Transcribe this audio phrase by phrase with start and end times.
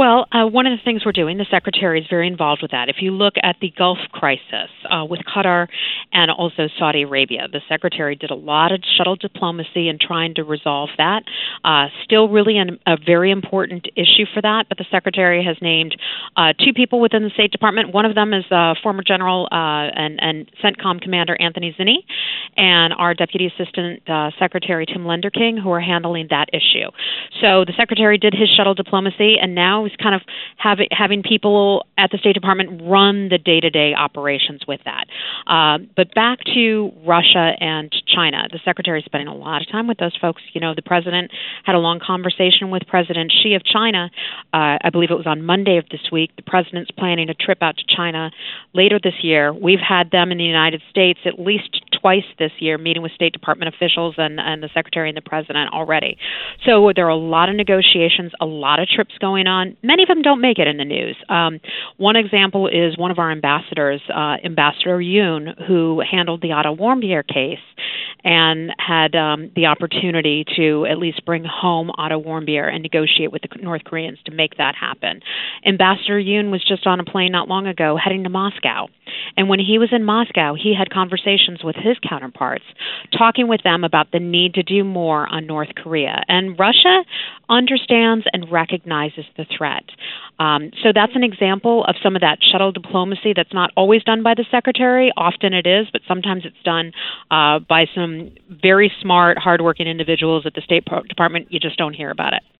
[0.00, 2.88] Well, uh, one of the things we're doing, the secretary is very involved with that.
[2.88, 5.68] If you look at the Gulf crisis uh, with Qatar
[6.10, 10.42] and also Saudi Arabia, the secretary did a lot of shuttle diplomacy in trying to
[10.42, 11.24] resolve that.
[11.64, 15.94] Uh, still, really an, a very important issue for that, but the secretary has named
[16.36, 17.92] uh, two people within the State Department.
[17.92, 22.04] One of them is uh, former General uh, and, and CENTCOM Commander Anthony Zinni,
[22.56, 24.02] and our Deputy Assistant
[24.38, 26.90] Secretary Tim Lenderking, who are handling that issue.
[27.40, 30.22] So the secretary did his shuttle diplomacy, and now he's kind of
[30.56, 35.04] having having people at the State Department run the day-to-day operations with that.
[35.46, 39.86] Uh, but back to Russia and China, the secretary is spending a lot of time
[39.86, 40.42] with those folks.
[40.52, 41.30] You know, the president
[41.64, 44.10] had a long conversation with President Xi of China.
[44.52, 46.30] Uh, I believe it was on Monday of this week.
[46.36, 48.30] The president's planning a trip out to China
[48.74, 49.52] later this year.
[49.52, 53.32] We've had them in the United States at least twice this year, meeting with State
[53.32, 56.16] Department officials and, and the secretary and the president already.
[56.64, 59.76] So there are a lot of negotiations, a lot of trips going on.
[59.82, 61.16] Many of them don't make it in the news.
[61.28, 61.60] Um,
[61.96, 67.26] one example is one of our ambassadors, uh, Ambassador Yun, who handled the Otto Warmbier
[67.26, 67.58] case
[68.24, 73.42] and had um, the opportunity to at least bring home Otto Warmbier and negotiate with
[73.42, 75.20] the North Koreans to make that happen.
[75.66, 78.88] Ambassador Yun was just on a plane not long ago heading to Moscow.
[79.36, 82.64] And when he was in Moscow, he had conversations with his counterparts,
[83.16, 86.22] talking with them about the need to do more on North Korea.
[86.28, 87.02] And Russia
[87.50, 89.84] understands and recognizes the threat.
[90.38, 94.22] Um, so that's an example of some of that shuttle diplomacy that's not always done
[94.22, 95.12] by the secretary.
[95.16, 96.92] Often it is, but sometimes it's done
[97.30, 101.52] uh, by some very smart, hardworking individuals at the State Department.
[101.52, 102.42] You just don't hear about it.